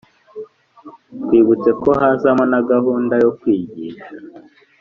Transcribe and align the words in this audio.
twibutse 1.23 1.69
ko 1.81 1.89
hazamo 1.99 2.43
na 2.51 2.59
gahunda 2.71 3.13
yo 3.23 3.31
kwigisha. 3.39 4.05